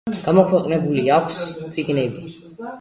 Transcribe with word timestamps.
გამოქვეყნებული 0.27 1.05
აქვს 1.19 1.39
წიგნები. 1.77 2.29